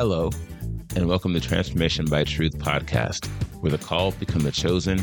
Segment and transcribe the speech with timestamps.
[0.00, 0.30] Hello,
[0.96, 3.26] and welcome to Transformation by Truth podcast,
[3.60, 4.98] where the called become the chosen,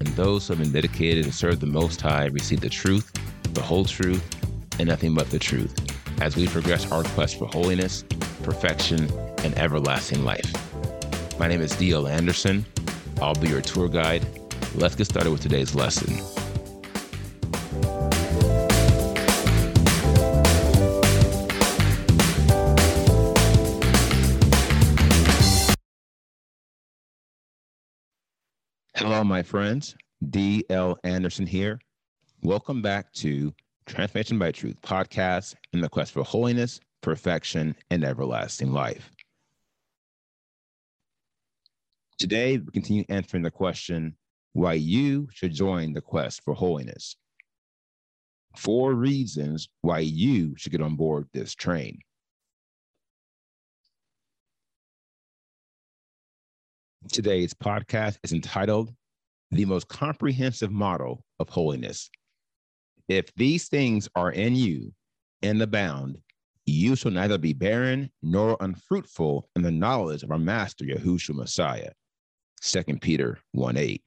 [0.00, 3.12] and those who have been dedicated to serve the Most High receive the truth,
[3.54, 4.24] the whole truth,
[4.80, 5.72] and nothing but the truth,
[6.20, 8.02] as we progress our quest for holiness,
[8.42, 9.08] perfection,
[9.44, 10.52] and everlasting life.
[11.38, 12.08] My name is D.L.
[12.08, 12.66] Anderson.
[13.22, 14.26] I'll be your tour guide.
[14.74, 16.39] Let's get started with today's lesson.
[29.02, 29.96] Hello, my friends.
[30.28, 30.98] D.L.
[31.04, 31.80] Anderson here.
[32.42, 33.50] Welcome back to
[33.86, 39.10] Transformation by Truth podcast in the quest for holiness, perfection, and everlasting life.
[42.18, 44.14] Today, we continue answering the question
[44.52, 47.16] why you should join the quest for holiness.
[48.54, 52.00] Four reasons why you should get on board this train.
[57.08, 58.94] Today's podcast is entitled
[59.50, 62.10] The Most Comprehensive Model of Holiness.
[63.08, 64.92] If these things are in you
[65.42, 66.18] and abound,
[66.66, 71.90] you shall neither be barren nor unfruitful in the knowledge of our Master Yahushua Messiah.
[72.62, 74.02] 2 Peter 1 8.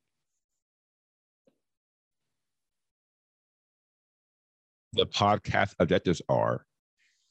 [4.94, 6.66] The podcast objectives are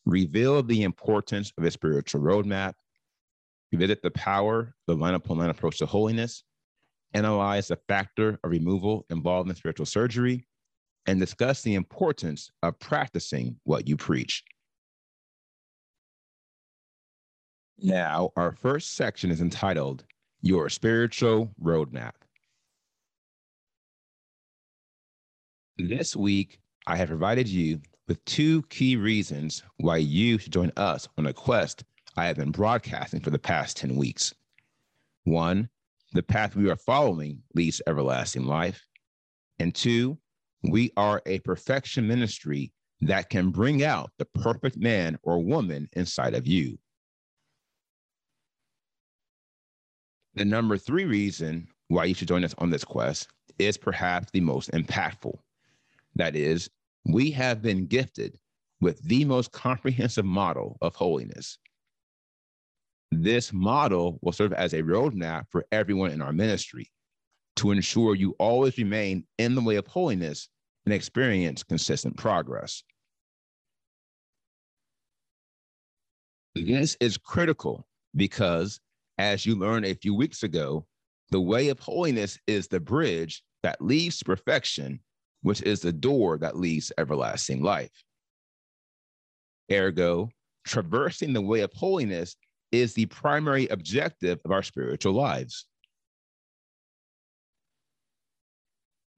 [0.04, 2.74] reveal the importance of a spiritual roadmap,
[3.72, 6.44] revisit the power the line upon line approach to holiness,
[7.14, 10.46] analyze the factor of removal involved in spiritual surgery,
[11.06, 14.44] and discuss the importance of practicing what you preach.
[17.78, 20.04] Now, our first section is entitled
[20.40, 22.12] Your Spiritual Roadmap.
[25.78, 31.08] This week, I have provided you with two key reasons why you should join us
[31.18, 31.84] on a quest
[32.16, 34.34] I have been broadcasting for the past 10 weeks.
[35.24, 35.68] One,
[36.12, 38.84] the path we are following leads to everlasting life.
[39.58, 40.18] And two,
[40.62, 46.34] we are a perfection ministry that can bring out the perfect man or woman inside
[46.34, 46.78] of you.
[50.34, 53.28] The number three reason why you should join us on this quest
[53.58, 55.34] is perhaps the most impactful.
[56.14, 56.68] That is,
[57.06, 58.38] we have been gifted
[58.80, 61.58] with the most comprehensive model of holiness
[63.12, 66.90] this model will serve as a roadmap for everyone in our ministry
[67.56, 70.48] to ensure you always remain in the way of holiness
[70.86, 72.82] and experience consistent progress.
[76.54, 77.86] This is critical
[78.16, 78.80] because,
[79.18, 80.86] as you learned a few weeks ago,
[81.30, 85.00] the way of holiness is the bridge that leads to perfection,
[85.42, 88.04] which is the door that leads to everlasting life.
[89.70, 90.30] Ergo,
[90.64, 92.36] traversing the way of holiness
[92.72, 95.66] is the primary objective of our spiritual lives.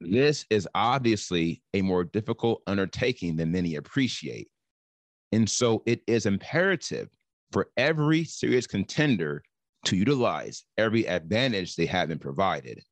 [0.00, 4.48] This is obviously a more difficult undertaking than many appreciate.
[5.32, 7.08] And so it is imperative
[7.52, 9.42] for every serious contender
[9.86, 12.82] to utilize every advantage they have been provided.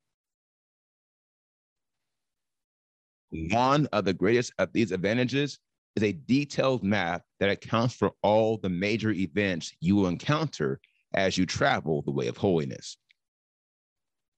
[3.29, 5.59] One of the greatest of these advantages
[5.95, 10.79] is a detailed map that accounts for all the major events you will encounter
[11.13, 12.97] as you travel the way of holiness.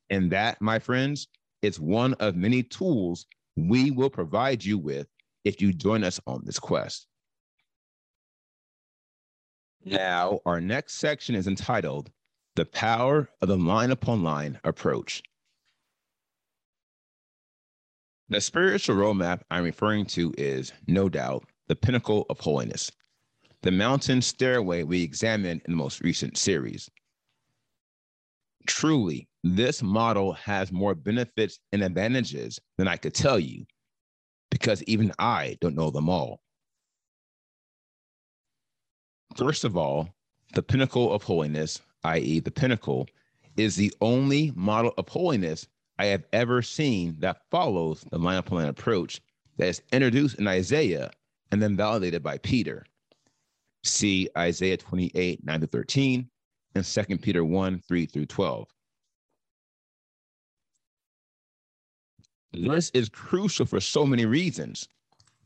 [0.09, 1.27] And that, my friends,
[1.61, 5.07] is one of many tools we will provide you with
[5.45, 7.07] if you join us on this quest.
[9.83, 12.11] Now, our next section is entitled
[12.55, 15.21] The Power of the Line Upon Line Approach.
[18.27, 22.91] The spiritual roadmap I'm referring to is, no doubt, the pinnacle of holiness,
[23.61, 26.89] the mountain stairway we examined in the most recent series.
[28.65, 33.67] Truly, this model has more benefits and advantages than I could tell you,
[34.49, 36.41] because even I don't know them all.
[39.35, 40.09] First of all,
[40.55, 43.07] the pinnacle of holiness, i.e., the pinnacle,
[43.55, 48.67] is the only model of holiness I have ever seen that follows the line line
[48.67, 49.21] approach
[49.57, 51.11] that is introduced in Isaiah
[51.51, 52.85] and then validated by Peter.
[53.83, 56.29] See Isaiah 28, 9 to 13,
[56.75, 58.67] and 2 Peter 1, 3 through 12.
[62.53, 64.87] This is crucial for so many reasons,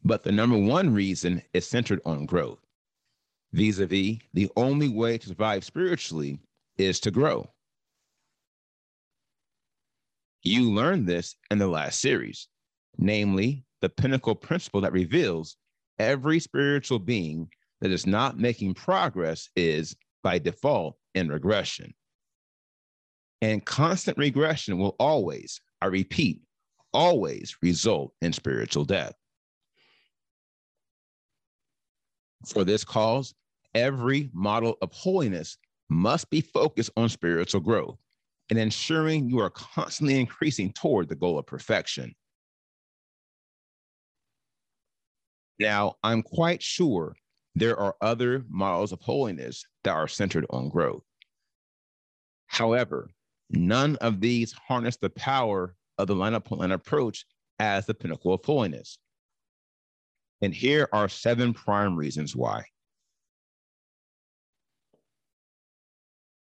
[0.04, 2.60] but the number one reason is centered on growth.
[3.52, 6.40] Vis a vis, the only way to survive spiritually
[6.78, 7.50] is to grow.
[10.44, 12.48] You learned this in the last series,
[12.98, 15.58] namely the pinnacle principle that reveals
[15.98, 17.50] every spiritual being
[17.82, 21.94] that is not making progress is, by default, in regression.
[23.42, 26.42] And constant regression will always, I repeat,
[26.94, 29.14] always result in spiritual death.
[32.46, 33.34] For this cause,
[33.76, 35.58] every model of holiness
[35.90, 37.98] must be focused on spiritual growth
[38.50, 42.14] and ensuring you are constantly increasing toward the goal of perfection.
[45.60, 47.16] Now, I'm quite sure
[47.56, 51.04] there are other models of holiness that are centered on growth.
[52.48, 53.10] However,
[53.50, 57.26] none of these harness the power of the line upon approach
[57.60, 58.98] as the pinnacle of holiness.
[60.42, 62.64] And here are seven prime reasons why.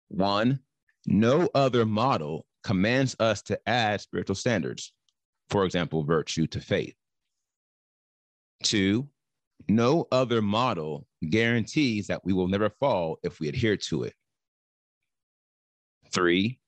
[0.09, 0.59] One,
[1.07, 4.94] no other model commands us to add spiritual standards,
[5.50, 6.94] for example, virtue to faith.
[8.63, 9.07] Two,
[9.69, 14.13] no other model guarantees that we will never fall if we adhere to it.
[16.12, 16.59] Three,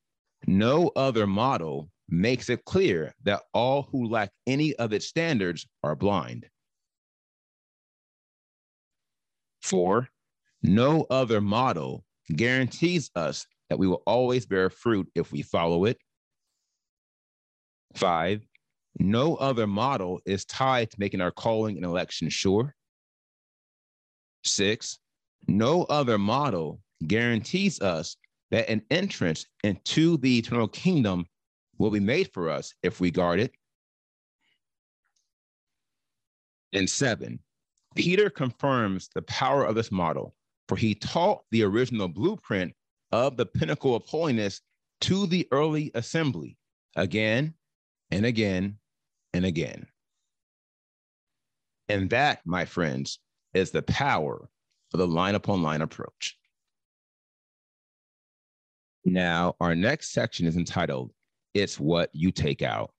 [0.48, 5.96] no other model makes it clear that all who lack any of its standards are
[5.96, 6.48] blind.
[9.62, 10.08] Four,
[10.64, 15.98] no other model guarantees us that we will always bear fruit if we follow it.
[17.96, 18.46] Five,
[19.00, 22.76] no other model is tied to making our calling and election sure.
[24.44, 25.00] Six,
[25.48, 28.16] no other model guarantees us
[28.52, 31.26] that an entrance into the eternal kingdom
[31.78, 33.52] will be made for us if we guard it.
[36.74, 37.40] And seven,
[37.96, 40.36] Peter confirms the power of this model,
[40.68, 42.74] for he taught the original blueprint
[43.12, 44.62] of the pinnacle of holiness
[45.02, 46.58] to the early assembly
[46.96, 47.54] again
[48.12, 48.78] and again
[49.34, 49.88] and again.
[51.88, 53.20] And that, my friends,
[53.54, 54.50] is the power
[54.94, 56.38] of the line upon line approach.
[59.06, 61.12] Now, our next section is entitled
[61.54, 62.92] It's What You Take Out.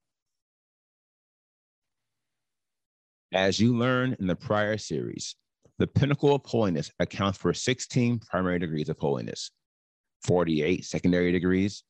[3.33, 5.37] As you learned in the prior series,
[5.79, 9.53] the pinnacle of holiness accounts for 16 primary degrees of holiness,
[10.23, 11.85] 48 secondary degrees,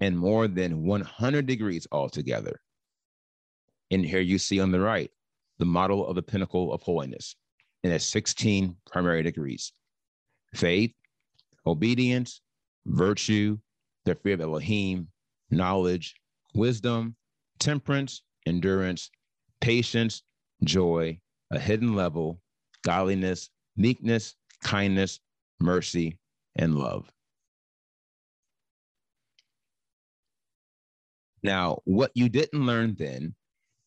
[0.00, 2.60] and more than 100 degrees altogether.
[3.90, 5.10] And here you see on the right
[5.58, 7.36] the model of the pinnacle of holiness
[7.82, 9.72] and has 16 primary degrees
[10.54, 10.92] faith,
[11.66, 12.40] obedience,
[12.86, 13.58] virtue,
[14.04, 15.08] the fear of Elohim,
[15.50, 16.14] knowledge,
[16.54, 17.14] wisdom,
[17.58, 19.10] temperance, endurance,
[19.60, 20.22] patience,
[20.64, 21.18] joy,
[21.50, 22.40] a hidden level,
[22.82, 25.20] godliness, meekness, kindness,
[25.60, 26.18] mercy,
[26.56, 27.10] and love.
[31.42, 33.34] Now, what you didn't learn then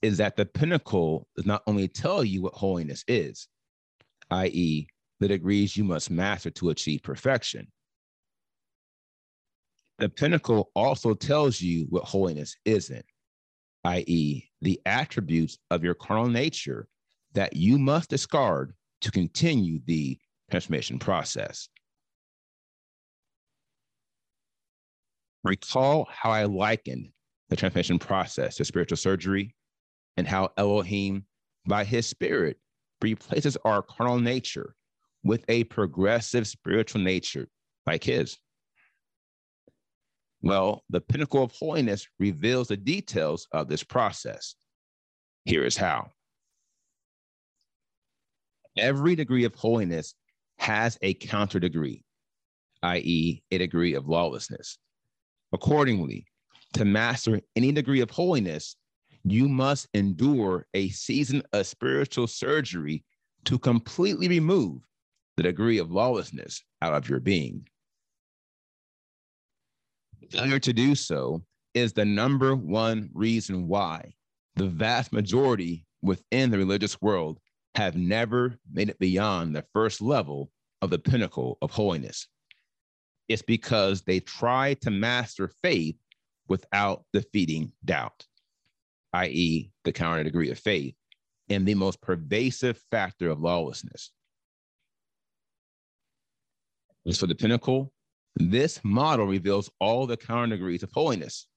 [0.02, 3.48] is that the pinnacle does not only tell you what holiness is,
[4.32, 4.88] i.e.,
[5.20, 7.72] the degrees you must master to achieve perfection.
[10.00, 13.06] The pinnacle also tells you what holiness isn't,
[13.86, 16.88] i.e., the attributes of your carnal nature
[17.34, 20.18] that you must discard to continue the
[20.50, 21.70] transformation process.
[25.44, 27.10] Recall how I likened
[27.54, 29.54] the transformation process to spiritual surgery
[30.18, 31.24] and how Elohim,
[31.68, 32.58] by his spirit,
[33.00, 34.74] replaces our carnal nature
[35.24, 37.48] with a progressive spiritual nature
[37.86, 38.40] like his.
[40.42, 44.56] Well, the pinnacle of holiness reveals the details of this process.
[45.46, 46.10] Here is how.
[48.80, 50.16] Every degree of holiness
[50.58, 52.04] has a counter degree,
[52.82, 54.80] i.e., a degree of lawlessness.
[55.52, 56.26] Accordingly,
[56.74, 58.76] to master any degree of holiness,
[59.24, 63.04] you must endure a season of spiritual surgery
[63.46, 64.82] to completely remove
[65.38, 67.68] the degree of lawlessness out of your being.
[70.30, 74.14] Failure to do so is the number one reason why
[74.56, 77.40] the vast majority within the religious world
[77.76, 80.52] have never made it beyond the first level
[80.82, 82.28] of the pinnacle of holiness.
[83.30, 85.96] It's because they try to master faith
[86.48, 88.26] without defeating doubt
[89.14, 90.96] i.e., the counter degree of faith,
[91.50, 94.12] and the most pervasive factor of lawlessness.
[97.08, 97.92] As for the pinnacle,
[98.36, 101.48] this model reveals all the counter degrees of holiness.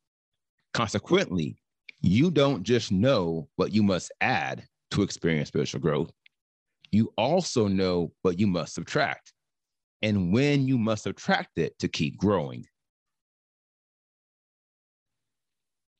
[0.75, 1.57] Consequently,
[2.02, 6.11] you don't just know what you must add to experience spiritual growth,
[6.93, 9.33] you also know what you must subtract
[10.02, 12.64] and when you must subtract it to keep growing.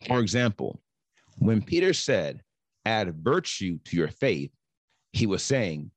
[0.06, 0.80] For example,
[1.38, 2.42] when Peter said,
[2.84, 4.52] add virtue to your faith,
[5.12, 5.90] he was saying,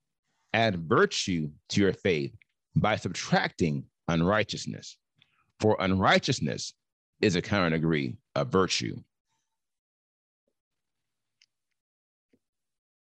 [0.54, 2.34] add virtue to your faith
[2.76, 4.98] by subtracting unrighteousness.
[5.60, 6.74] for unrighteousness
[7.22, 8.96] is a counter degree of virtue.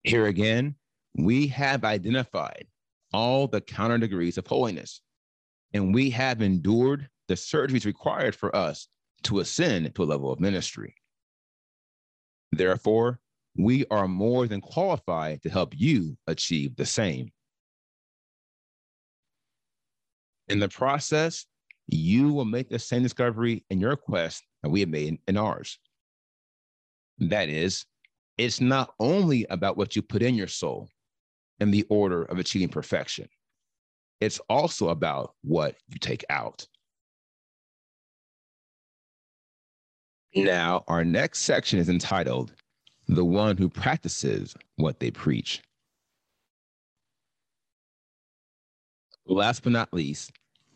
[0.03, 0.75] Here again,
[1.15, 2.67] we have identified
[3.13, 5.01] all the counter degrees of holiness,
[5.73, 8.87] and we have endured the surgeries required for us
[9.23, 10.95] to ascend to a level of ministry.
[12.59, 13.21] Therefore,
[13.55, 17.31] we are more than qualified to help you achieve the same.
[20.49, 21.45] In the process,
[21.87, 25.79] you will make the same discovery in your quest that we have made in ours.
[27.19, 27.85] That is,
[28.37, 30.89] it's not only about what you put in your soul
[31.61, 33.29] in the order of achieving perfection,
[34.19, 36.67] it's also about what you take out.
[40.35, 42.53] Now, our next section is entitled
[43.07, 45.63] The One Who Practices What They Preach.
[49.25, 50.31] Last but not least,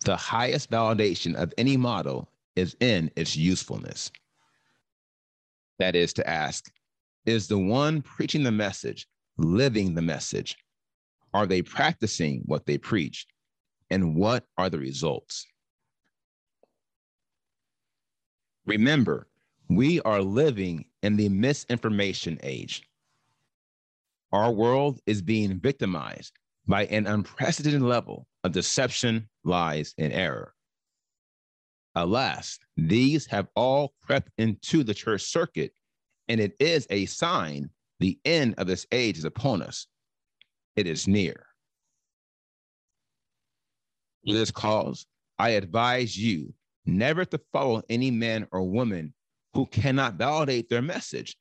[0.05, 4.12] the highest validation of any model is in its usefulness.
[5.77, 6.72] That is to ask,
[7.27, 9.07] is the one preaching the message
[9.38, 10.57] living the message?
[11.31, 13.27] Are they practicing what they preach?
[13.91, 15.45] And what are the results?
[18.65, 19.27] Remember,
[19.70, 22.84] we are living in the misinformation age.
[24.32, 26.34] Our world is being victimized
[26.67, 30.53] by an unprecedented level of deception, lies, and error.
[31.96, 35.74] Alas, these have all crept into the church circuit,
[36.27, 39.88] and it is a sign the end of this age is upon us.
[40.75, 41.46] It is near.
[44.25, 45.05] For this cause,
[45.38, 46.53] I advise you
[46.86, 49.13] never to follow any man or woman
[49.53, 51.36] who cannot validate their message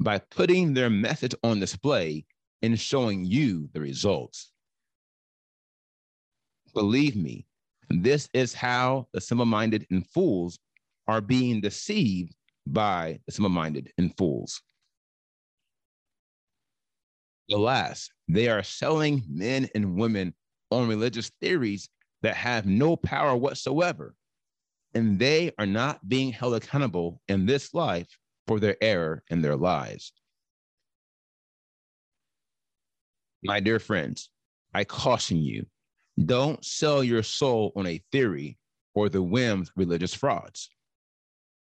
[0.00, 2.24] by putting their message on display
[2.62, 4.52] and showing you the results.
[6.74, 7.46] Believe me,
[7.90, 10.58] this is how the simple minded and fools
[11.06, 12.34] are being deceived
[12.66, 14.62] by the simple minded and fools.
[17.50, 20.34] Alas, they are selling men and women
[20.70, 21.88] on religious theories
[22.22, 24.14] that have no power whatsoever
[24.94, 28.08] and they are not being held accountable in this life
[28.46, 30.12] for their error in their lives.
[33.42, 34.30] My dear friends,
[34.74, 35.66] I caution you
[36.24, 38.58] don't sell your soul on a theory
[38.94, 40.68] or the whims of religious frauds.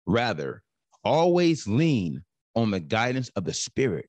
[0.07, 0.62] Rather,
[1.05, 2.23] always lean
[2.55, 4.09] on the guidance of the Spirit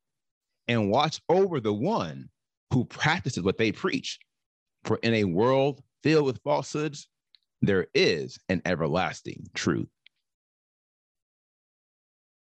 [0.68, 2.30] and watch over the one
[2.72, 4.20] who practices what they preach.
[4.84, 7.08] For in a world filled with falsehoods,
[7.62, 9.90] there is an everlasting truth.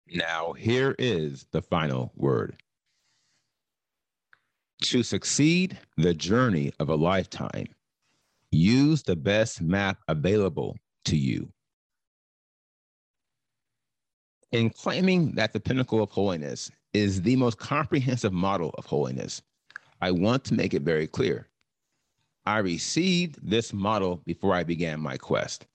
[0.08, 2.56] Now, here is the final word.
[4.82, 7.68] To succeed the journey of a lifetime,
[8.50, 11.50] use the best map available to you.
[14.52, 19.42] In claiming that the pinnacle of holiness is the most comprehensive model of holiness,
[20.00, 21.48] I want to make it very clear
[22.46, 25.66] I received this model before I began my quest,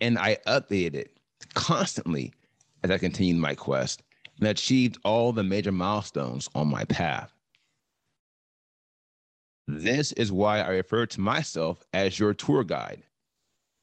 [0.00, 1.18] and I updated it
[1.54, 2.32] constantly
[2.84, 4.02] as I continued my quest
[4.38, 7.32] and achieved all the major milestones on my path.
[9.66, 13.02] This is why I refer to myself as your tour guide.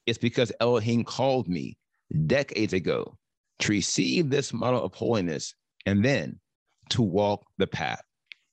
[0.06, 1.76] It's because Elohim called me
[2.26, 3.18] decades ago
[3.58, 6.38] to receive this model of holiness and then
[6.90, 8.02] to walk the path,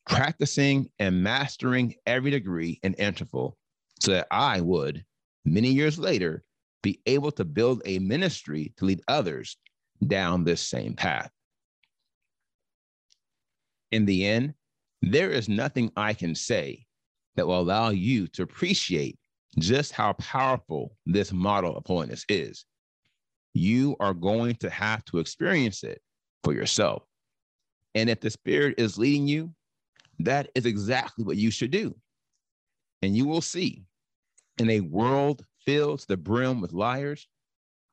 [0.05, 3.57] practicing and mastering every degree and interval
[3.99, 5.03] so that I would,
[5.45, 6.43] many years later,
[6.81, 9.57] be able to build a ministry to lead others
[10.05, 11.29] down this same path.
[13.91, 14.53] In the end,
[15.01, 16.85] there is nothing I can say
[17.35, 19.17] that will allow you to appreciate
[19.57, 22.65] just how powerful this model of holiness is.
[23.53, 26.01] You are going to have to experience it
[26.43, 27.03] for yourself.
[27.95, 29.53] And if the Spirit is leading you,
[30.19, 31.95] that is exactly what you should do.
[33.01, 33.85] And you will see
[34.59, 37.27] in a world filled to the brim with liars,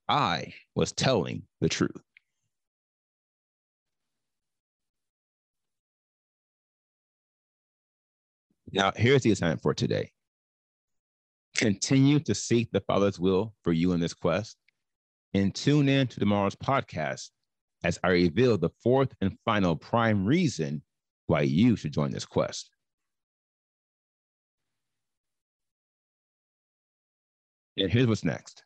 [0.09, 2.03] I was telling the truth.
[8.73, 10.11] Now, here's the assignment for today
[11.57, 14.59] continue to seek the Father's will for you in this quest,
[15.33, 17.31] and tune in to tomorrow's podcast
[17.83, 20.83] as I reveal the fourth and final prime reason
[21.27, 22.71] why you should join this quest.
[27.79, 28.65] And here's what's next.